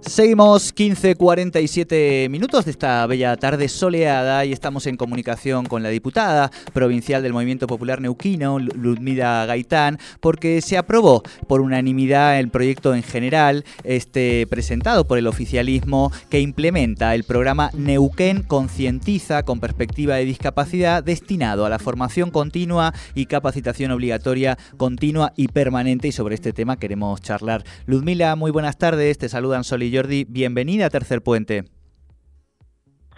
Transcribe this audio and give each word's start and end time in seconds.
Seguimos 0.00 0.74
15.47 0.76 2.30
minutos 2.30 2.64
de 2.64 2.70
esta 2.70 3.04
bella 3.06 3.36
tarde 3.36 3.68
soleada 3.68 4.44
y 4.44 4.52
estamos 4.52 4.86
en 4.86 4.96
comunicación 4.96 5.66
con 5.66 5.82
la 5.82 5.88
diputada 5.88 6.52
provincial 6.72 7.20
del 7.20 7.32
Movimiento 7.32 7.66
Popular 7.66 8.00
Neuquino, 8.00 8.60
Ludmila 8.60 9.44
Gaitán, 9.46 9.98
porque 10.20 10.62
se 10.62 10.78
aprobó 10.78 11.24
por 11.48 11.60
unanimidad 11.60 12.38
el 12.38 12.48
proyecto 12.48 12.94
en 12.94 13.02
general 13.02 13.64
este, 13.82 14.46
presentado 14.46 15.04
por 15.04 15.18
el 15.18 15.26
oficialismo 15.26 16.12
que 16.30 16.40
implementa 16.40 17.16
el 17.16 17.24
programa 17.24 17.70
Neuquén 17.74 18.44
Concientiza 18.44 19.42
con 19.42 19.58
perspectiva 19.58 20.14
de 20.14 20.24
discapacidad 20.24 21.02
destinado 21.02 21.66
a 21.66 21.70
la 21.70 21.80
formación 21.80 22.30
continua 22.30 22.94
y 23.16 23.26
capacitación 23.26 23.90
obligatoria 23.90 24.58
continua 24.76 25.32
y 25.34 25.48
permanente 25.48 26.06
y 26.06 26.12
sobre 26.12 26.36
este 26.36 26.52
tema 26.52 26.78
queremos 26.78 27.20
charlar. 27.20 27.64
Ludmila, 27.86 28.36
muy 28.36 28.52
buenas 28.52 28.78
tardes, 28.78 29.18
te 29.18 29.28
saludan 29.28 29.64
Sol 29.88 29.94
y 29.94 29.96
Jordi, 29.96 30.24
bienvenida 30.28 30.86
a 30.86 30.90
Tercer 30.90 31.22
Puente. 31.22 31.64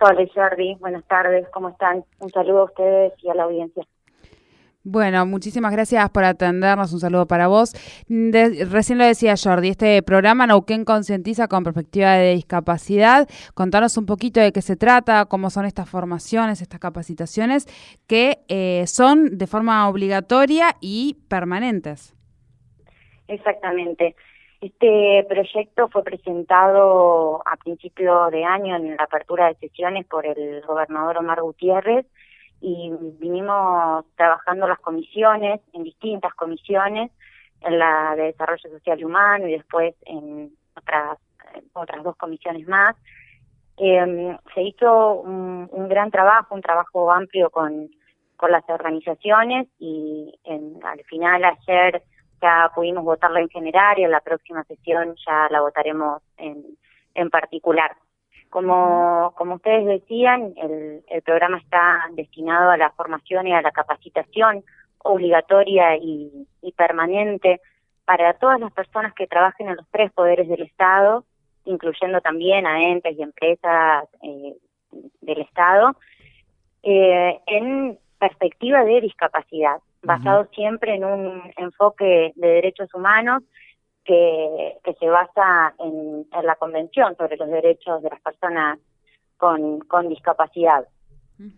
Hola 0.01 0.25
Jordi, 0.33 0.77
buenas 0.77 1.05
tardes, 1.07 1.47
¿cómo 1.53 1.71
están? 1.71 2.05
Un 2.21 2.31
saludo 2.31 2.61
a 2.61 2.65
ustedes 2.65 3.13
y 3.23 3.29
a 3.29 3.35
la 3.35 3.45
audiencia. 3.45 3.85
Bueno, 4.83 5.27
muchísimas 5.27 5.73
gracias 5.73 6.09
por 6.11 6.25
atendernos. 6.25 6.93
Un 6.95 7.01
saludo 7.01 7.27
para 7.27 7.49
vos. 7.49 7.75
recién 8.09 8.99
lo 8.99 9.05
decía 9.05 9.35
Jordi, 9.37 9.71
este 9.71 10.03
programa 10.03 10.47
Nauquén 10.47 10.85
concientiza 10.85 11.49
con 11.49 11.65
perspectiva 11.65 12.13
de 12.13 12.35
discapacidad. 12.35 13.29
Contanos 13.55 13.97
un 13.99 14.07
poquito 14.07 14.41
de 14.41 14.53
qué 14.53 14.63
se 14.63 14.77
trata, 14.77 15.27
cómo 15.27 15.51
son 15.51 15.67
estas 15.67 15.91
formaciones, 15.91 16.63
estas 16.63 16.81
capacitaciones 16.81 17.67
que 18.07 18.39
eh, 18.49 18.85
son 18.87 19.37
de 19.37 19.47
forma 19.47 19.87
obligatoria 19.89 20.77
y 20.81 21.19
permanentes. 21.29 22.15
Exactamente. 23.29 24.15
Este 24.61 25.25
proyecto 25.27 25.89
fue 25.89 26.03
presentado 26.05 27.41
a 27.47 27.57
principio 27.57 28.29
de 28.31 28.45
año 28.45 28.77
en 28.77 28.95
la 28.95 29.05
apertura 29.05 29.47
de 29.49 29.55
sesiones 29.55 30.07
por 30.07 30.27
el 30.27 30.61
gobernador 30.67 31.17
Omar 31.17 31.41
Gutiérrez 31.41 32.05
y 32.61 32.93
vinimos 33.19 34.05
trabajando 34.17 34.69
las 34.69 34.79
comisiones, 34.81 35.63
en 35.73 35.85
distintas 35.85 36.35
comisiones, 36.35 37.11
en 37.63 37.79
la 37.79 38.15
de 38.17 38.25
Desarrollo 38.25 38.69
Social 38.71 39.01
y 39.01 39.05
Humano 39.05 39.49
y 39.49 39.53
después 39.53 39.95
en 40.05 40.51
otras, 40.77 41.19
otras 41.73 42.03
dos 42.03 42.17
comisiones 42.17 42.69
más. 42.69 42.97
Eh, 43.79 44.37
se 44.55 44.61
hizo 44.61 45.15
un, 45.23 45.89
gran 45.89 46.11
trabajo, 46.11 46.55
un 46.55 46.61
trabajo 46.61 47.11
amplio 47.11 47.49
con, 47.49 47.89
con 48.37 48.53
las 48.53 48.69
organizaciones 48.69 49.69
y 49.79 50.39
al 50.83 51.03
final 51.05 51.45
ayer 51.45 52.03
ya 52.41 52.71
pudimos 52.75 53.05
votarla 53.05 53.41
en 53.41 53.49
general 53.49 53.99
y 53.99 54.05
en 54.05 54.11
la 54.11 54.21
próxima 54.21 54.65
sesión 54.65 55.15
ya 55.27 55.49
la 55.51 55.61
votaremos 55.61 56.23
en, 56.37 56.65
en 57.15 57.31
particular. 57.31 57.97
Como, 58.49 59.33
como 59.37 59.55
ustedes 59.55 59.87
decían, 59.87 60.55
el, 60.57 61.05
el 61.09 61.23
programa 61.23 61.59
está 61.59 62.07
destinado 62.13 62.71
a 62.71 62.77
la 62.77 62.91
formación 62.91 63.47
y 63.47 63.55
a 63.55 63.63
la 63.63 63.71
capacitación 63.71 64.65
obligatoria 64.99 65.97
y, 65.97 66.47
y 66.61 66.73
permanente 66.73 67.61
para 68.05 68.35
todas 68.35 68.59
las 68.59 68.73
personas 68.73 69.15
que 69.15 69.29
trabajen 69.29 69.69
en 69.69 69.77
los 69.77 69.87
tres 69.91 70.11
poderes 70.13 70.49
del 70.49 70.63
Estado, 70.63 71.25
incluyendo 71.65 72.21
también 72.21 72.67
a 72.67 72.83
entes 72.83 73.17
y 73.17 73.23
empresas 73.23 74.09
eh, 74.23 74.57
del 75.21 75.41
Estado, 75.43 75.97
eh, 76.83 77.39
en 77.47 77.99
perspectiva 78.19 78.83
de 78.85 79.01
discapacidad 79.01 79.81
basado 80.03 80.47
siempre 80.55 80.95
en 80.95 81.05
un 81.05 81.53
enfoque 81.57 82.33
de 82.35 82.49
derechos 82.49 82.93
humanos 82.95 83.43
que, 84.05 84.79
que 84.83 84.95
se 84.95 85.09
basa 85.09 85.75
en, 85.79 86.27
en, 86.33 86.47
la 86.47 86.57
Convención 86.57 87.17
sobre 87.17 87.37
los 87.37 87.49
Derechos 87.49 88.03
de 88.03 88.11
las 88.11 88.21
Personas 88.21 88.79
con, 89.37 89.81
con 89.81 90.09
Discapacidad. 90.09 90.87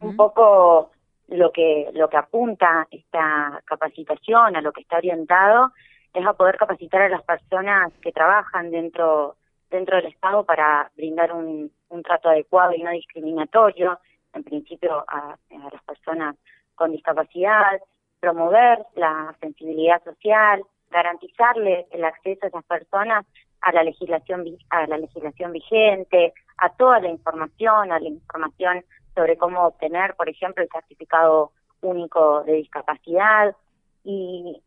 Un 0.00 0.16
poco 0.16 0.92
lo 1.28 1.50
que, 1.50 1.90
lo 1.92 2.08
que 2.08 2.16
apunta 2.16 2.86
esta 2.90 3.60
capacitación, 3.64 4.54
a 4.54 4.60
lo 4.60 4.72
que 4.72 4.82
está 4.82 4.98
orientado, 4.98 5.72
es 6.14 6.24
a 6.24 6.34
poder 6.34 6.56
capacitar 6.56 7.02
a 7.02 7.08
las 7.08 7.22
personas 7.22 7.92
que 8.00 8.12
trabajan 8.12 8.70
dentro, 8.70 9.36
dentro 9.70 9.96
del 9.96 10.06
Estado 10.06 10.44
para 10.44 10.90
brindar 10.96 11.32
un, 11.32 11.72
un 11.88 12.02
trato 12.02 12.28
adecuado 12.28 12.74
y 12.74 12.82
no 12.82 12.90
discriminatorio, 12.90 13.98
en 14.34 14.44
principio 14.44 15.04
a, 15.08 15.32
a 15.32 15.70
las 15.72 15.82
personas 15.84 16.36
con 16.74 16.92
discapacidad, 16.92 17.80
promover 18.22 18.78
la 18.94 19.34
sensibilidad 19.40 20.00
social, 20.04 20.62
garantizarle 20.90 21.86
el 21.90 22.04
acceso 22.04 22.46
a 22.46 22.48
esas 22.48 22.64
personas 22.64 23.26
a 23.60 23.72
la 23.72 23.82
legislación 23.82 24.44
a 24.70 24.86
la 24.86 24.96
legislación 24.96 25.50
vigente, 25.50 26.32
a 26.56 26.68
toda 26.70 27.00
la 27.00 27.08
información, 27.08 27.90
a 27.90 27.98
la 27.98 28.08
información 28.08 28.84
sobre 29.16 29.36
cómo 29.36 29.66
obtener, 29.66 30.14
por 30.14 30.28
ejemplo, 30.28 30.62
el 30.62 30.70
certificado 30.70 31.50
único 31.80 32.44
de 32.44 32.54
discapacidad 32.54 33.56
y, 34.04 34.62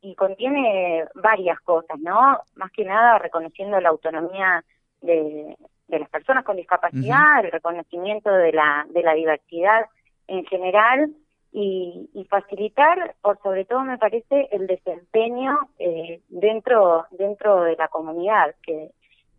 y 0.00 0.14
contiene 0.14 1.06
varias 1.16 1.60
cosas, 1.62 1.98
¿no? 1.98 2.38
Más 2.54 2.70
que 2.70 2.84
nada 2.84 3.18
reconociendo 3.18 3.80
la 3.80 3.88
autonomía 3.88 4.64
de, 5.02 5.56
de 5.88 5.98
las 5.98 6.08
personas 6.08 6.44
con 6.44 6.56
discapacidad, 6.56 7.44
el 7.44 7.50
reconocimiento 7.50 8.30
de 8.30 8.52
la 8.52 8.86
de 8.90 9.02
la 9.02 9.14
diversidad 9.14 9.86
en 10.28 10.44
general 10.46 11.10
y, 11.58 12.10
y, 12.12 12.24
facilitar, 12.24 13.14
por 13.22 13.40
sobre 13.42 13.64
todo 13.64 13.80
me 13.80 13.96
parece, 13.96 14.46
el 14.52 14.66
desempeño 14.66 15.56
eh, 15.78 16.20
dentro 16.28 17.06
dentro 17.12 17.62
de 17.62 17.76
la 17.76 17.88
comunidad, 17.88 18.54
que, 18.62 18.90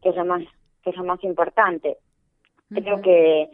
que 0.01 0.09
es 0.09 0.15
lo 0.15 0.25
más 0.25 0.41
que 0.83 0.89
es 0.89 0.95
lo 0.95 1.03
más 1.03 1.23
importante. 1.23 1.97
Creo 2.73 3.01
que 3.03 3.51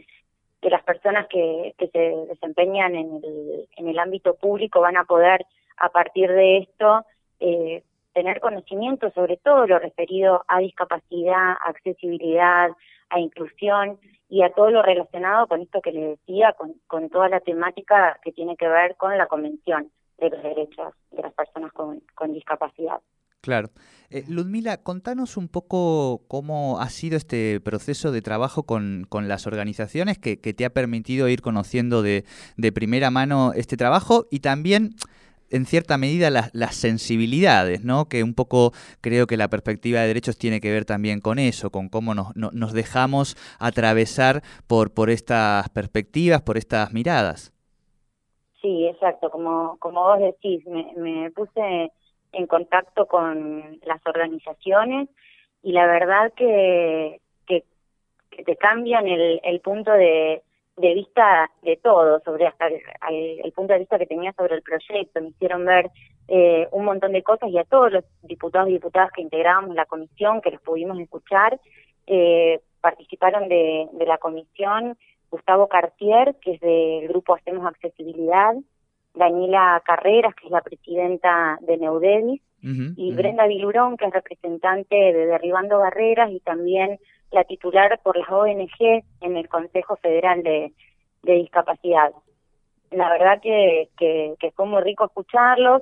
que 0.62 0.70
las 0.70 0.84
personas 0.84 1.28
que, 1.28 1.76
que 1.78 1.90
se 1.90 2.16
desempeñan 2.30 2.96
en 2.96 3.16
el, 3.22 3.68
en 3.76 3.90
el 3.90 4.00
ámbito 4.00 4.36
público 4.36 4.80
van 4.80 4.96
a 4.96 5.04
poder, 5.04 5.46
a 5.76 5.90
partir 5.90 6.32
de 6.32 6.60
esto, 6.60 7.06
eh, 7.42 7.84
tener 8.14 8.40
conocimiento 8.40 9.12
sobre 9.12 9.36
todo 9.36 9.68
lo 9.68 9.78
referido 9.78 10.46
a 10.48 10.60
discapacidad, 10.60 11.58
accesibilidad, 11.66 12.70
a 13.14 13.20
inclusión 13.20 14.00
y 14.28 14.42
a 14.42 14.52
todo 14.52 14.72
lo 14.72 14.82
relacionado 14.82 15.48
con 15.48 15.62
esto 15.62 15.82
que 15.82 15.92
les 15.92 16.18
decía, 16.18 16.54
con, 16.58 16.74
con 16.88 17.10
toda 17.10 17.30
la 17.30 17.40
temática 17.40 18.20
que 18.24 18.32
tiene 18.32 18.58
que 18.58 18.68
ver 18.68 18.96
con 18.98 19.16
la 19.18 19.28
Convención 19.28 19.92
de 20.18 20.30
los 20.30 20.42
Derechos 20.42 20.94
de 21.12 21.22
las 21.22 21.34
Personas 21.34 21.72
con, 21.74 22.02
con 22.16 22.34
Discapacidad. 22.34 23.00
Claro. 23.42 23.70
Eh, 24.10 24.24
Ludmila, 24.30 24.78
contanos 24.78 25.38
un 25.38 25.50
poco 25.50 26.24
cómo 26.30 26.80
ha 26.80 26.90
sido 26.90 27.18
este 27.18 27.60
proceso 27.60 28.12
de 28.12 28.22
trabajo 28.22 28.64
con, 28.64 29.06
con 29.10 29.28
las 29.28 29.46
organizaciones 29.48 30.18
que, 30.18 30.40
que, 30.40 30.54
te 30.54 30.66
ha 30.66 30.70
permitido 30.70 31.28
ir 31.28 31.42
conociendo 31.42 32.02
de, 32.02 32.24
de 32.56 32.72
primera 32.72 33.12
mano 33.12 33.52
este 33.54 33.76
trabajo 33.76 34.28
y 34.32 34.40
también 34.40 34.96
en 35.54 35.66
cierta 35.66 35.98
medida 35.98 36.32
las, 36.32 36.54
las, 36.54 36.76
sensibilidades, 36.76 37.86
¿no? 37.86 38.06
Que 38.06 38.24
un 38.24 38.34
poco 38.34 38.72
creo 39.02 39.28
que 39.28 39.38
la 39.38 39.50
perspectiva 39.50 40.02
de 40.02 40.08
derechos 40.08 40.38
tiene 40.38 40.60
que 40.60 40.72
ver 40.72 40.84
también 40.84 41.22
con 41.22 41.38
eso, 41.38 41.70
con 41.70 41.90
cómo 41.90 42.16
nos, 42.16 42.36
no, 42.36 42.50
nos 42.52 42.74
dejamos 42.74 43.38
atravesar 43.60 44.42
por, 44.68 45.10
estas 45.12 45.70
perspectivas, 45.70 46.42
por 46.42 46.58
estas 46.58 46.92
miradas. 46.92 47.54
Sí, 48.62 48.88
exacto. 48.88 49.30
Como, 49.30 49.78
como 49.78 50.02
vos 50.02 50.20
decís, 50.20 50.66
me, 50.66 50.92
me 50.98 51.32
puse 51.32 51.92
en 52.32 52.48
contacto 52.48 53.06
con 53.06 53.80
las 53.86 54.02
organizaciones 54.08 55.08
y 55.62 55.72
la 55.72 55.86
verdad 55.86 56.34
que, 56.36 57.22
que, 57.46 57.64
que 58.32 58.44
te 58.44 58.56
cambian 58.56 59.08
el, 59.08 59.40
el 59.44 59.60
punto 59.60 59.92
de 59.92 60.42
de 60.78 60.94
vista 60.94 61.50
de 61.62 61.78
todo, 61.78 62.20
sobre 62.26 62.48
hasta 62.48 62.68
el, 62.68 63.52
punto 63.54 63.74
de 63.74 63.80
vista 63.80 64.00
que 64.00 64.08
tenía 64.08 64.34
sobre 64.34 64.56
el 64.56 64.64
proyecto, 64.64 65.22
me 65.22 65.30
hicieron 65.30 65.66
ver 65.66 65.92
eh, 66.28 66.68
un 66.72 66.86
montón 66.86 67.12
de 67.12 67.22
cosas 67.22 67.50
y 67.50 67.58
a 67.58 67.64
todos 67.64 67.92
los 67.92 68.04
diputados 68.24 68.70
y 68.70 68.74
diputadas 68.74 69.12
que 69.12 69.22
integrábamos 69.22 69.76
la 69.76 69.86
comisión, 69.86 70.42
que 70.42 70.52
los 70.52 70.62
pudimos 70.62 71.00
escuchar, 71.00 71.60
eh, 72.08 72.60
participaron 72.82 73.48
de, 73.50 73.88
de 73.92 74.06
la 74.06 74.18
comisión. 74.18 74.98
Gustavo 75.30 75.68
Cartier, 75.68 76.36
que 76.42 76.54
es 76.54 76.60
del 76.60 77.08
grupo 77.08 77.34
Hacemos 77.34 77.66
Accesibilidad, 77.66 78.54
Daniela 79.16 79.82
Carreras, 79.84 80.36
que 80.36 80.46
es 80.46 80.52
la 80.52 80.62
presidenta 80.62 81.58
de 81.62 81.78
Neudevis, 81.78 82.42
y 82.96 83.14
Brenda 83.14 83.46
Vilurón, 83.46 83.98
que 83.98 84.06
es 84.06 84.14
representante 84.14 84.96
de 84.96 85.26
Derribando 85.26 85.80
Barreras 85.80 86.32
y 86.32 86.40
también 86.40 86.98
la 87.34 87.44
titular 87.44 88.00
por 88.04 88.16
las 88.16 88.30
ONG 88.30 89.04
en 89.22 89.38
el 89.38 89.50
Consejo 89.50 89.96
Federal 89.98 90.44
de, 90.44 90.72
de 91.24 91.34
Discapacidad. 91.34 92.14
La 92.92 93.10
verdad 93.10 93.42
que, 93.42 93.90
que, 93.98 94.36
que, 94.40 94.52
fue 94.52 94.68
muy 94.68 94.82
rico 94.84 95.06
escucharlos 95.06 95.82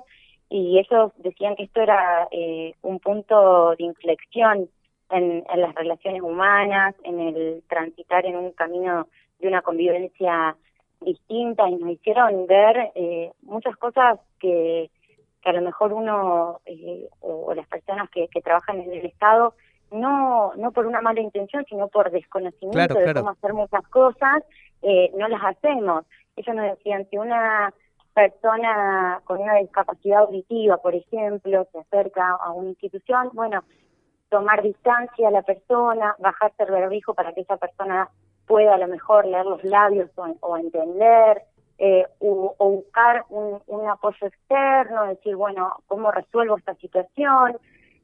y 0.50 0.80
ellos 0.80 1.12
decían 1.18 1.56
que 1.56 1.64
esto 1.64 1.82
era 1.82 2.28
eh, 2.32 2.74
un 2.82 3.00
punto 3.00 3.76
de 3.78 3.84
inflexión 3.84 4.70
en, 5.10 5.44
las 5.56 5.76
relaciones 5.76 6.22
humanas, 6.22 6.96
en 7.04 7.20
el 7.20 7.64
transitar 7.68 8.26
en 8.26 8.38
un 8.38 8.52
camino 8.54 9.08
de 9.40 9.50
una 9.50 9.62
convivencia 9.62 10.56
distinta 11.02 11.68
y 11.68 11.76
nos 11.76 11.92
hicieron 11.92 12.48
ver 12.48 12.92
eh, 12.96 13.32
muchas 13.42 13.76
cosas 13.76 14.20
que, 14.40 14.90
que 15.42 15.50
a 15.50 15.54
lo 15.54 15.62
mejor 15.62 15.92
uno 15.92 16.62
eh, 16.66 17.10
o, 17.20 17.48
o, 17.48 17.54
las 17.54 17.68
personas 17.68 18.10
que, 18.10 18.30
que 18.30 18.42
trabajan 18.42 18.80
en 18.80 18.94
el 18.94 19.06
Estado 19.06 19.54
no 19.92 20.54
no 20.56 20.72
por 20.72 20.86
una 20.86 21.02
mala 21.02 21.22
intención, 21.22 21.66
sino 21.70 21.88
por 21.88 22.12
desconocimiento 22.12 22.94
de 22.94 23.14
cómo 23.14 23.30
hacer 23.30 23.54
muchas 23.54 23.88
cosas, 23.88 24.44
eh, 24.82 25.12
no 25.18 25.28
las 25.28 25.42
hacemos. 25.44 26.06
Ellos 26.36 26.56
nos 26.56 26.78
decían, 26.78 27.08
si 27.10 27.18
una 27.18 27.74
persona 28.14 29.22
con 29.26 29.40
una 29.40 29.56
discapacidad 29.56 30.22
auditiva, 30.22 30.78
por 30.78 30.96
ejemplo, 30.96 31.68
se 31.72 31.80
acerca 31.80 32.32
a 32.32 32.52
una 32.52 32.70
institución, 32.70 33.30
bueno, 33.34 33.64
tomar 34.30 34.62
distancia 34.62 35.28
a 35.28 35.32
la 35.32 35.42
persona, 35.42 36.16
bajarse 36.20 36.64
el 36.64 36.72
barbijo 36.72 37.14
para 37.14 37.34
que 37.34 37.42
esa 37.42 37.58
persona 37.58 38.10
pueda 38.48 38.76
a 38.76 38.78
lo 38.78 38.88
mejor 38.88 39.26
leer 39.26 39.46
los 39.46 39.64
labios 39.64 40.10
o, 40.42 40.58
entender, 40.58 41.44
eh, 41.78 42.06
o, 42.20 42.56
buscar 42.58 43.26
un, 43.30 43.62
apoyo 43.90 44.28
externo, 44.28 45.06
decir, 45.06 45.36
bueno, 45.36 45.78
¿cómo 45.88 46.12
resuelvo 46.12 46.58
esta 46.58 46.76
situación? 46.76 47.58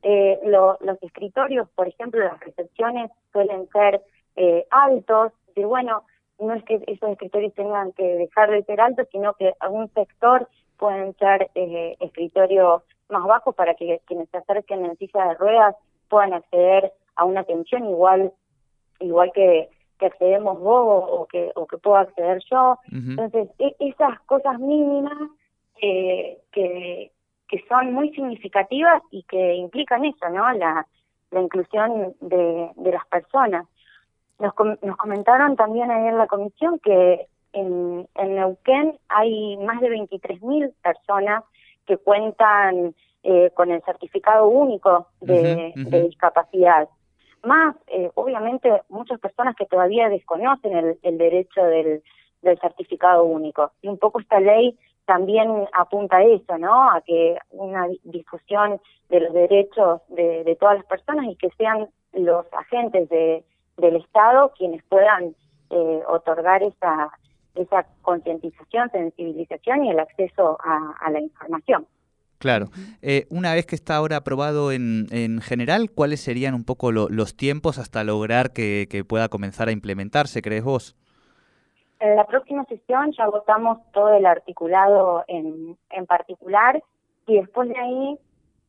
Eh, 0.03 0.39
los 0.43 1.01
escritorios, 1.01 1.67
por 1.69 1.87
ejemplo, 1.87 2.23
las 2.23 2.39
recepciones 2.39 3.11
suelen 3.31 3.67
ser 3.69 4.01
eh, 4.35 4.65
altos, 4.69 5.33
decir, 5.47 5.65
bueno, 5.65 6.03
no 6.39 6.53
es 6.53 6.63
que 6.63 6.83
esos 6.87 7.09
escritorios 7.09 7.53
tengan 7.55 7.91
que 7.93 8.03
dejar 8.03 8.51
de 8.51 8.63
ser 8.63 8.79
altos, 8.79 9.07
sino 9.11 9.33
que 9.33 9.53
algún 9.59 9.89
sector 9.93 10.47
pueden 10.77 11.15
ser 11.15 11.49
eh, 11.55 11.97
escritorios 11.99 12.83
más 13.09 13.25
bajos 13.25 13.55
para 13.55 13.73
que 13.73 14.01
quienes 14.05 14.29
se 14.29 14.37
acerquen 14.37 14.85
en 14.85 14.97
silla 14.97 15.29
de 15.29 15.33
ruedas 15.35 15.75
puedan 16.09 16.33
acceder 16.33 16.93
a 17.15 17.25
una 17.25 17.41
atención 17.41 17.85
igual 17.85 18.31
igual 18.99 19.31
que, 19.33 19.69
que 19.99 20.05
accedemos 20.05 20.59
vos 20.59 21.05
o 21.07 21.25
que 21.25 21.51
o 21.55 21.65
que 21.65 21.77
puedo 21.77 21.97
acceder 21.97 22.41
yo. 22.49 22.77
Entonces, 22.91 23.49
e, 23.59 23.75
esas 23.79 24.19
cosas 24.21 24.59
mínimas 24.59 25.17
que, 25.79 26.39
que 26.51 26.96
son 27.67 27.93
muy 27.93 28.09
significativas 28.13 29.01
y 29.11 29.23
que 29.23 29.55
implican 29.55 30.05
eso, 30.05 30.29
¿no? 30.29 30.51
La, 30.53 30.87
la 31.31 31.41
inclusión 31.41 32.15
de, 32.21 32.71
de 32.75 32.91
las 32.91 33.05
personas. 33.07 33.65
Nos, 34.39 34.53
nos 34.81 34.97
comentaron 34.97 35.55
también 35.55 35.89
ahí 35.89 36.07
en 36.07 36.17
la 36.17 36.27
comisión 36.27 36.79
que 36.79 37.27
en, 37.53 38.07
en 38.15 38.35
Neuquén 38.35 38.97
hay 39.09 39.57
más 39.57 39.81
de 39.81 39.89
23.000 39.89 40.73
personas 40.83 41.43
que 41.85 41.97
cuentan 41.97 42.93
eh, 43.23 43.51
con 43.53 43.71
el 43.71 43.81
certificado 43.83 44.47
único 44.47 45.07
de, 45.21 45.73
discapacidad. 45.75 46.87
Más, 47.43 47.75
eh, 47.87 48.11
obviamente, 48.15 48.81
muchas 48.89 49.19
personas 49.19 49.55
que 49.55 49.65
todavía 49.65 50.09
desconocen 50.09 50.75
el, 50.75 50.99
el 51.01 51.17
derecho 51.17 51.63
del, 51.63 52.03
del 52.41 52.59
certificado 52.59 53.23
único. 53.23 53.71
Y 53.81 53.87
un 53.87 53.97
poco 53.97 54.19
esta 54.19 54.39
ley 54.39 54.77
también 55.07 55.67
apunta 55.71 56.17
a 56.17 56.23
eso, 56.23 56.57
¿no? 56.57 56.91
A 56.91 57.01
que 57.01 57.37
una 57.51 57.87
difusión 58.03 58.79
de 59.09 59.21
los 59.21 59.33
derechos 59.33 60.01
de, 60.09 60.55
todas 60.59 60.75
las 60.75 60.85
personas 60.85 61.25
y 61.27 61.35
que 61.37 61.49
sean 61.57 61.87
los 62.11 62.45
agentes 62.51 63.07
de, 63.09 63.43
del 63.77 63.95
Estado 63.95 64.51
quienes 64.57 64.83
puedan 64.83 65.33
eh, 65.69 66.01
otorgar 66.07 66.61
esa, 66.61 67.09
concientización, 68.01 68.91
sensibilización 68.91 69.85
y 69.85 69.91
el 69.91 69.99
acceso 69.99 70.57
a, 70.63 71.09
la 71.09 71.21
información. 71.21 71.87
Claro. 72.37 72.67
Eh, 73.01 73.25
una 73.29 73.53
vez 73.53 73.65
que 73.65 73.75
está 73.75 73.95
ahora 73.95 74.17
aprobado 74.17 74.71
en, 74.71 75.07
en 75.11 75.41
general, 75.41 75.89
¿cuáles 75.89 76.19
serían 76.19 76.53
un 76.53 76.65
poco 76.65 76.91
los 76.91 77.35
tiempos 77.35 77.79
hasta 77.79 78.03
lograr 78.03 78.51
que, 78.51 79.05
pueda 79.07 79.29
comenzar 79.29 79.69
a 79.69 79.71
implementarse, 79.71 80.41
crees 80.41 80.65
vos? 80.65 80.95
En 81.99 82.15
la 82.15 82.25
próxima 82.25 82.63
sesión 82.65 83.11
ya 83.11 83.27
votamos 83.27 83.79
todo 83.91 84.13
el 84.13 84.25
articulado 84.25 85.23
en, 85.27 85.77
en 85.89 86.05
particular 86.05 86.81
y 87.25 87.37
después 87.37 87.69
de 87.69 87.77
ahí 87.77 88.19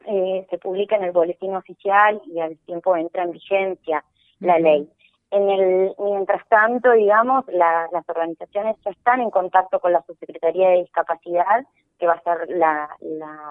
eh, 0.07 0.47
se 0.49 0.59
publica 0.59 0.97
en 0.97 1.05
el 1.05 1.13
boletín 1.13 1.55
oficial 1.55 2.23
y 2.27 2.41
al 2.41 2.57
tiempo 2.59 2.97
entra 2.97 3.25
en 3.25 3.33
vigencia 3.33 4.05
la 4.41 4.59
ley. 4.59 4.89
En 5.31 5.51
el, 5.51 5.95
mientras 5.99 6.47
tanto, 6.49 6.93
digamos, 6.93 7.45
las 7.49 8.09
organizaciones 8.09 8.77
ya 8.83 8.91
están 8.91 9.21
en 9.21 9.31
contacto 9.31 9.79
con 9.81 9.93
la 9.93 10.03
Subsecretaría 10.07 10.71
de 10.71 10.79
Discapacidad, 10.79 11.67
que 11.99 12.07
va 12.07 12.15
a 12.15 12.23
ser 12.23 12.49
la, 12.57 12.89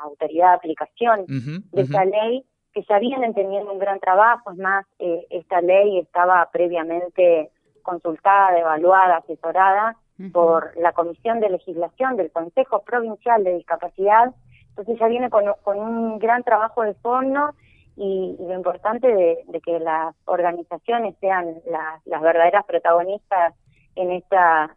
autoridad 0.03 0.49
de 0.49 0.55
aplicación 0.55 1.25
de 1.27 1.81
esa 1.81 2.05
ley, 2.05 2.43
que 2.73 2.83
ya 2.89 2.97
vienen 2.97 3.35
teniendo 3.35 3.71
un 3.71 3.79
gran 3.79 3.99
trabajo, 3.99 4.51
es 4.51 4.57
más, 4.57 4.85
eh, 4.97 5.27
esta 5.29 5.61
ley 5.61 5.99
estaba 5.99 6.49
previamente 6.51 7.51
consultada, 7.87 8.59
evaluada, 8.59 9.17
asesorada 9.17 9.95
por 10.33 10.75
la 10.77 10.91
Comisión 10.91 11.39
de 11.39 11.49
Legislación 11.49 12.17
del 12.17 12.31
Consejo 12.31 12.81
Provincial 12.83 13.43
de 13.43 13.55
Discapacidad, 13.55 14.33
entonces 14.69 14.99
ya 14.99 15.07
viene 15.07 15.29
con, 15.29 15.45
con 15.63 15.79
un 15.79 16.19
gran 16.19 16.43
trabajo 16.43 16.83
de 16.83 16.93
fondo 16.95 17.53
y, 17.95 18.35
lo 18.39 18.53
importante 18.53 19.07
de, 19.07 19.61
que 19.63 19.79
las 19.79 20.15
organizaciones 20.25 21.15
sean 21.19 21.55
las 21.65 22.21
verdaderas 22.21 22.65
protagonistas 22.65 23.55
en 23.95 24.11
esta 24.11 24.75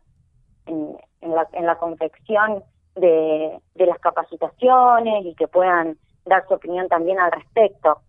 en, 0.66 0.96
la, 1.20 1.48
en 1.52 1.66
la 1.66 1.76
confección 1.76 2.62
de, 2.94 3.58
de, 3.74 3.86
las 3.86 3.98
capacitaciones 3.98 5.26
y 5.26 5.34
que 5.34 5.48
puedan 5.48 5.96
dar 6.24 6.46
su 6.46 6.54
opinión 6.54 6.88
también 6.88 7.18
al 7.18 7.32
respecto. 7.32 8.00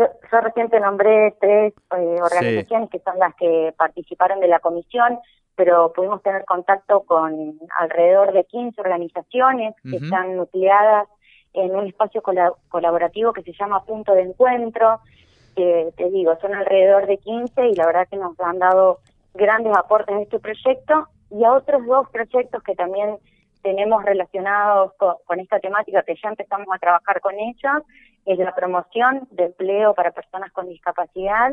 Yo, 0.00 0.40
reciente 0.40 0.80
nombré 0.80 1.36
tres 1.38 1.74
eh, 1.94 2.16
organizaciones 2.22 2.88
que 2.88 3.00
son 3.00 3.18
las 3.18 3.34
que 3.34 3.74
participaron 3.76 4.40
de 4.40 4.48
la 4.48 4.58
comisión, 4.60 5.18
pero 5.54 5.92
pudimos 5.92 6.22
tener 6.22 6.46
contacto 6.46 7.00
con 7.00 7.58
alrededor 7.78 8.32
de 8.32 8.44
15 8.44 8.80
organizaciones 8.80 9.74
que 9.82 9.96
están 9.96 10.36
nucleadas 10.36 11.06
en 11.52 11.76
un 11.76 11.86
espacio 11.86 12.22
colaborativo 12.68 13.34
que 13.34 13.42
se 13.42 13.52
llama 13.52 13.84
Punto 13.84 14.14
de 14.14 14.22
Encuentro, 14.22 15.00
que 15.54 15.92
te 15.98 16.08
digo, 16.08 16.34
son 16.40 16.54
alrededor 16.54 17.06
de 17.06 17.18
15 17.18 17.68
y 17.68 17.74
la 17.74 17.84
verdad 17.84 18.08
que 18.08 18.16
nos 18.16 18.40
han 18.40 18.58
dado 18.58 19.00
grandes 19.34 19.76
aportes 19.76 20.16
a 20.16 20.22
este 20.22 20.38
proyecto 20.38 21.08
y 21.30 21.44
a 21.44 21.52
otros 21.52 21.84
dos 21.84 22.08
proyectos 22.08 22.62
que 22.62 22.74
también 22.74 23.18
tenemos 23.62 24.04
relacionados 24.04 24.92
con, 24.94 25.40
esta 25.40 25.60
temática 25.60 26.02
que 26.02 26.14
ya 26.22 26.28
empezamos 26.30 26.68
a 26.72 26.78
trabajar 26.78 27.20
con 27.20 27.34
ellos, 27.38 27.82
es 28.26 28.38
la 28.38 28.54
promoción 28.54 29.28
de 29.30 29.46
empleo 29.46 29.94
para 29.94 30.12
personas 30.12 30.52
con 30.52 30.68
discapacidad 30.68 31.52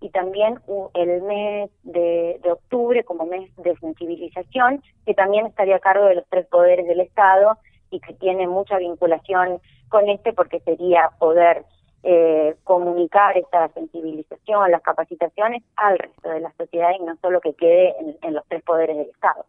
y 0.00 0.10
también 0.10 0.60
el 0.94 1.22
mes 1.22 1.70
de, 1.82 2.38
de, 2.42 2.52
octubre 2.52 3.04
como 3.04 3.24
mes 3.26 3.54
de 3.56 3.76
sensibilización, 3.76 4.82
que 5.06 5.14
también 5.14 5.46
estaría 5.46 5.76
a 5.76 5.80
cargo 5.80 6.06
de 6.06 6.16
los 6.16 6.26
tres 6.28 6.46
poderes 6.46 6.86
del 6.86 7.00
Estado 7.00 7.58
y 7.90 8.00
que 8.00 8.12
tiene 8.14 8.46
mucha 8.46 8.78
vinculación 8.78 9.60
con 9.88 10.08
este 10.08 10.32
porque 10.32 10.60
sería 10.60 11.10
poder 11.18 11.64
eh, 12.02 12.56
comunicar 12.64 13.36
esta 13.36 13.68
sensibilización, 13.68 14.70
las 14.70 14.82
capacitaciones 14.82 15.62
al 15.76 15.98
resto 15.98 16.28
de 16.28 16.40
la 16.40 16.52
sociedad 16.52 16.90
y 16.98 17.02
no 17.02 17.16
solo 17.16 17.40
que 17.40 17.54
quede 17.54 17.94
en 18.22 18.34
los 18.34 18.44
tres 18.48 18.62
poderes 18.62 18.96
del 18.96 19.10
Estado. 19.10 19.44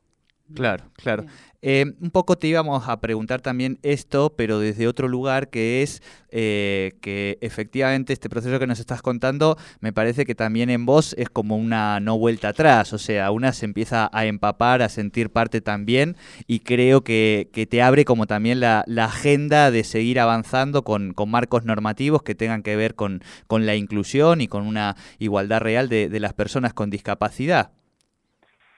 Claro, 0.53 0.85
claro. 0.95 1.25
Eh, 1.61 1.85
un 1.99 2.11
poco 2.11 2.37
te 2.37 2.47
íbamos 2.47 2.87
a 2.87 3.01
preguntar 3.01 3.41
también 3.41 3.79
esto, 3.81 4.33
pero 4.37 4.59
desde 4.59 4.87
otro 4.87 5.07
lugar, 5.07 5.49
que 5.49 5.81
es 5.81 6.03
eh, 6.29 6.93
que 7.01 7.39
efectivamente 7.41 8.13
este 8.13 8.29
proceso 8.29 8.59
que 8.59 8.67
nos 8.67 8.79
estás 8.79 9.01
contando, 9.01 9.57
me 9.79 9.91
parece 9.91 10.25
que 10.25 10.35
también 10.35 10.69
en 10.69 10.85
vos 10.85 11.15
es 11.17 11.29
como 11.29 11.57
una 11.57 11.99
no 11.99 12.17
vuelta 12.17 12.49
atrás, 12.49 12.93
o 12.93 12.97
sea, 12.99 13.31
una 13.31 13.53
se 13.53 13.65
empieza 13.65 14.09
a 14.13 14.25
empapar, 14.25 14.81
a 14.83 14.89
sentir 14.89 15.31
parte 15.31 15.59
también, 15.59 16.15
y 16.45 16.59
creo 16.59 17.03
que, 17.03 17.49
que 17.51 17.65
te 17.65 17.81
abre 17.81 18.05
como 18.05 18.27
también 18.27 18.59
la, 18.59 18.83
la 18.87 19.05
agenda 19.05 19.71
de 19.71 19.83
seguir 19.83 20.19
avanzando 20.19 20.83
con, 20.83 21.13
con, 21.13 21.29
marcos 21.29 21.65
normativos 21.65 22.23
que 22.23 22.35
tengan 22.35 22.63
que 22.63 22.75
ver 22.75 22.95
con, 22.95 23.23
con 23.47 23.65
la 23.65 23.75
inclusión 23.75 24.41
y 24.41 24.47
con 24.47 24.65
una 24.65 24.95
igualdad 25.19 25.59
real 25.59 25.89
de, 25.89 26.07
de 26.07 26.19
las 26.19 26.33
personas 26.33 26.73
con 26.73 26.89
discapacidad. 26.89 27.71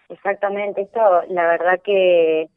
Exactamente, 0.09 0.81
esto 0.81 0.99
la 1.29 1.47
verdad 1.47 1.79
que, 1.83 2.49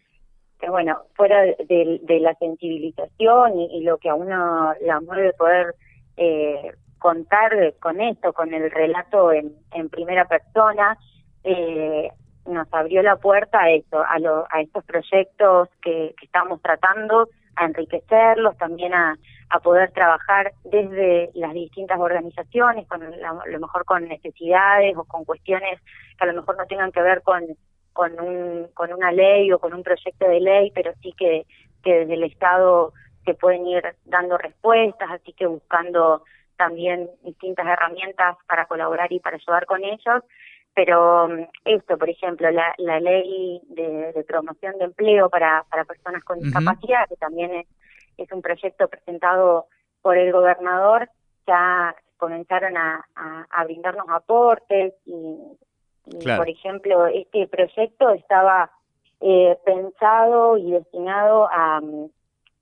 que 0.59 0.71
bueno, 0.71 1.03
fuera 1.15 1.43
de, 1.43 2.19
la 2.21 2.35
sensibilización 2.37 3.59
y, 3.59 3.83
lo 3.83 3.99
que 3.99 4.09
a 4.09 4.15
uno 4.15 4.73
la 4.81 5.01
mueve 5.01 5.35
poder 5.35 5.75
eh, 6.17 6.73
contar 6.99 7.75
con 7.79 8.01
esto, 8.01 8.33
con 8.33 8.55
el 8.55 8.71
relato 8.71 9.33
en, 9.33 9.53
en 9.73 9.91
primera 9.91 10.25
persona, 10.25 10.97
eh, 11.45 12.11
nos 12.47 12.67
abrió 12.73 13.03
la 13.03 13.17
puerta 13.17 13.61
a 13.61 13.71
eso, 13.71 14.03
a, 14.03 14.19
lo, 14.19 14.47
a 14.51 14.63
estos 14.63 14.85
proyectos 14.85 15.69
que, 15.83 16.15
que 16.19 16.25
estamos 16.25 16.61
tratando, 16.63 17.29
a 17.57 17.65
enriquecerlos, 17.65 18.57
también 18.57 18.95
a, 18.95 19.17
a 19.51 19.61
poder 19.61 19.93
trabajar 19.93 20.53
desde 20.65 21.31
las 21.35 21.53
distintas 21.53 22.01
organizaciones, 22.01 22.87
con 22.89 23.03
a 23.03 23.47
lo 23.47 23.61
mejor 23.61 23.85
con 23.85 24.09
necesidades 24.09 24.97
o 24.97 25.05
con 25.05 25.25
cuestiones 25.25 25.81
que 26.19 26.25
a 26.25 26.27
lo 26.27 26.35
mejor 26.35 26.57
no 26.57 26.67
tengan 26.67 26.91
que 26.91 27.03
ver 27.03 27.23
con, 27.23 27.45
con 27.93 28.93
una 28.93 29.13
ley 29.13 29.53
o 29.53 29.59
con 29.59 29.75
un 29.75 29.83
proyecto 29.83 30.27
de 30.27 30.41
ley, 30.41 30.73
pero 30.75 30.93
sí 31.03 31.13
que, 31.17 31.45
que 31.83 32.01
desde 32.01 32.15
el 32.15 32.25
Estado 32.25 32.93
se 33.25 33.35
pueden 33.35 33.67
ir 33.67 33.83
dando 34.05 34.39
respuestas, 34.39 35.11
así 35.11 35.33
que 35.33 35.47
buscando 35.47 36.25
también 36.57 37.11
distintas 37.23 37.67
herramientas 37.67 38.37
para 38.47 38.67
colaborar 38.67 39.13
y 39.13 39.21
para 39.21 39.37
ayudar 39.37 39.67
con 39.67 39.85
ellos. 39.85 40.23
Pero 40.75 41.29
mm, 41.29 41.47
esto, 41.65 41.99
por 41.99 42.09
ejemplo, 42.09 42.51
la, 42.51 42.75
la 42.79 43.01
ley 43.01 43.61
de, 43.69 44.25
promoción 44.27 44.79
de 44.79 44.85
empleo 44.85 45.29
para, 45.29 45.65
para 45.71 45.85
personas 45.85 46.25
con 46.25 46.41
discapacidad, 46.41 47.09
que 47.09 47.17
también 47.17 47.55
es 47.55 47.67
es 48.17 48.31
un 48.33 48.43
proyecto 48.43 48.89
presentado 48.89 49.67
por 50.01 50.17
el 50.17 50.33
gobernador, 50.33 51.09
ya 51.47 51.95
comenzaron 52.17 52.77
a, 52.77 53.05
brindarnos 53.65 54.07
aportes 54.09 54.95
y, 55.07 55.37
por 56.37 56.49
ejemplo, 56.49 57.07
este 57.07 57.47
proyecto 57.47 58.11
estaba 58.11 58.71
eh, 59.21 59.57
pensado 59.65 60.57
y 60.57 60.73
destinado 60.73 61.49
a, 61.51 61.81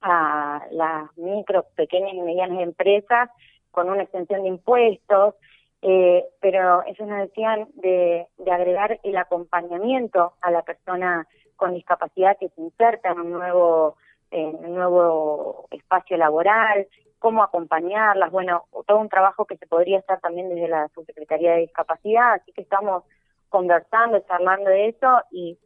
a 0.02 0.66
las 0.70 1.16
micro, 1.16 1.64
pequeñas 1.74 2.14
y 2.14 2.20
medianas 2.20 2.60
empresas 2.60 3.30
con 3.70 3.88
una 3.88 4.02
extensión 4.02 4.42
de 4.42 4.48
impuestos, 4.48 5.34
eh, 5.82 6.26
pero 6.40 6.82
ellos 6.86 7.08
nos 7.08 7.18
decían 7.20 7.68
de, 7.74 8.26
de 8.38 8.50
agregar 8.52 9.00
el 9.02 9.16
acompañamiento 9.16 10.34
a 10.40 10.50
la 10.50 10.62
persona 10.62 11.26
con 11.56 11.74
discapacidad 11.74 12.36
que 12.38 12.48
se 12.50 12.60
inserta 12.60 13.10
en 13.10 13.20
un 13.20 13.32
nuevo, 13.32 13.96
en 14.30 14.56
un 14.56 14.74
nuevo 14.74 15.66
espacio 15.70 16.16
laboral, 16.16 16.86
cómo 17.18 17.42
acompañarlas, 17.42 18.30
bueno, 18.30 18.64
todo 18.86 18.98
un 18.98 19.08
trabajo 19.08 19.44
que 19.44 19.56
se 19.56 19.66
podría 19.66 19.98
hacer 19.98 20.20
también 20.20 20.48
desde 20.48 20.68
la 20.68 20.88
Subsecretaría 20.88 21.52
de 21.52 21.60
Discapacidad, 21.60 22.32
así 22.32 22.52
que 22.52 22.62
estamos 22.62 23.04
conversando, 23.50 24.20
charlando 24.20 24.70
de 24.70 24.88
eso 24.88 25.20
y 25.30 25.58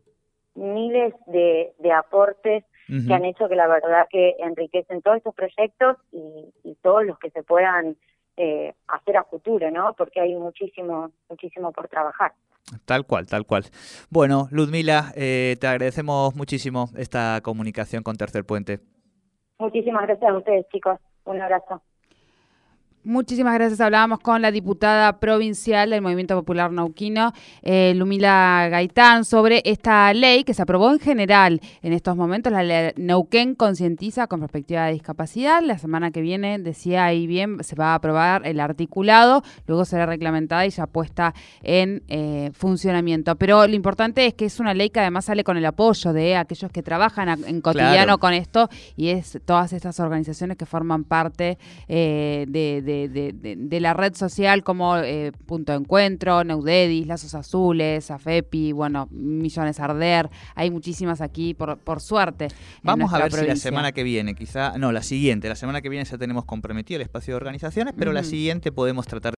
miles 0.55 1.15
de, 1.27 1.73
de 1.79 1.93
aportes 1.93 2.65
que 2.87 3.15
han 3.15 3.25
hecho 3.25 3.49
que 3.49 3.57
la 3.57 3.67
verdad 3.67 4.07
que 4.11 4.37
enriquecen 4.41 5.01
todos 5.01 5.17
estos 5.17 5.35
proyectos 5.35 5.97
y, 6.13 6.53
y 6.65 6.75
todos 6.83 7.05
los 7.07 7.19
que 7.19 7.31
se 7.31 7.43
puedan 7.43 7.97
eh, 8.37 8.75
hacer 8.89 9.17
a 9.17 9.25
futuro, 9.25 9.71
¿no? 9.71 9.95
Porque 9.95 10.21
hay 10.21 10.35
muchísimo, 10.35 11.11
muchísimo 11.29 11.73
por 11.73 11.89
trabajar. 11.89 12.33
Tal 12.87 13.05
cual, 13.07 13.27
tal 13.27 13.45
cual. 13.45 13.65
Bueno, 14.11 14.49
Ludmila, 14.51 15.13
eh, 15.17 15.57
te 15.61 15.67
agradecemos 15.67 16.35
muchísimo 16.35 16.89
esta 16.97 17.41
comunicación 17.43 18.03
con 18.03 18.17
Tercer 18.17 18.45
Puente. 18.45 18.81
Muchísimas 19.59 20.07
gracias 20.07 20.31
a 20.31 20.37
ustedes, 20.37 20.67
chicos. 20.71 20.99
Un 21.25 21.41
abrazo. 21.41 21.83
Muchísimas 23.05 23.55
gracias. 23.55 23.81
Hablábamos 23.81 24.21
con 24.21 24.41
la 24.41 24.51
diputada 24.51 25.21
provincial 25.21 25.91
del 25.91 26.01
Movimiento 26.01 26.35
Popular 26.35 26.73
Nauquino, 26.73 27.33
eh, 27.63 27.93
Lumila 27.95 28.69
Gaitán, 28.71 29.25
sobre 29.25 29.63
esta 29.65 30.13
ley 30.15 30.45
que 30.45 30.55
se 30.55 30.63
aprobó 30.63 30.91
en 30.91 30.99
general 30.99 31.61
en 31.83 31.93
estos 31.93 32.17
momentos. 32.17 32.53
La 32.53 32.63
ley 32.63 32.93
Neuquén 32.97 33.55
concientiza 33.55 34.27
con 34.27 34.41
perspectiva 34.41 34.87
de 34.87 34.93
discapacidad. 34.93 35.63
La 35.63 35.79
semana 35.79 36.11
que 36.11 36.21
viene, 36.21 36.59
decía 36.59 37.05
ahí 37.05 37.27
bien, 37.27 37.63
se 37.63 37.77
va 37.77 37.93
a 37.93 37.95
aprobar 37.97 38.47
el 38.47 38.59
articulado, 38.61 39.43
luego 39.67 39.85
será 39.85 40.07
reglamentada 40.07 40.67
y 40.67 40.71
ya 40.71 40.87
puesta 40.87 41.35
en 41.63 42.03
eh, 42.09 42.51
funcionamiento. 42.55 43.37
Pero 43.37 43.67
lo 43.67 43.75
importante 43.75 44.27
es 44.27 44.35
que 44.35 44.47
es 44.47 44.61
una 44.61 44.73
ley 44.73 44.91
que 44.91 45.01
además 45.01 45.27
sale 45.27 45.45
con 45.45 45.57
el 45.57 45.67
apoyo 45.67 46.13
de 46.13 46.37
aquellos 46.37 46.71
que 46.73 46.83
trabajan 46.83 47.45
en 47.47 47.61
cotidiano 47.61 48.19
con 48.19 48.33
esto 48.33 48.69
y 48.97 49.09
es 49.09 49.39
todas 49.45 49.73
estas 49.73 50.01
organizaciones 50.01 50.57
que 50.57 50.65
forman 50.67 51.05
parte 51.05 51.59
eh, 51.89 52.47
de 52.49 52.65
de, 52.85 52.94
la 53.81 53.95
red 53.95 54.15
social 54.15 54.63
como 54.63 54.99
eh, 54.99 55.33
Punto 55.47 55.73
de 55.73 55.79
Encuentro, 55.79 56.45
Neudedis, 56.45 57.07
Lazos 57.07 57.35
Azules, 57.35 58.11
AFEPI, 58.11 58.73
bueno, 58.73 59.09
Millones 59.11 59.81
Arder, 59.81 60.31
hay 60.55 60.71
muchísimas 60.71 61.21
aquí 61.21 61.55
por, 61.55 61.79
por 61.79 62.01
suerte. 62.01 62.49
Vamos 62.83 63.13
a 63.13 63.19
ver 63.19 63.33
si 63.33 63.47
la 63.47 63.57
semana 63.57 63.93
que 63.93 64.03
viene, 64.03 64.35
quizá, 64.35 64.77
no, 64.79 64.93
la 64.93 65.03
siguiente, 65.03 65.49
la 65.49 65.57
semana 65.57 65.81
que 65.81 65.89
viene 65.89 66.05
ya 66.05 66.19
tenemos 66.19 66.45
comprometido 66.45 66.97
el 66.97 67.03
espacio 67.03 67.33
de 67.33 67.37
organizaciones, 67.37 67.95
pero 67.97 68.13
la 68.13 68.23
siguiente 68.23 68.71
podemos 68.73 69.07
tratar 69.07 69.33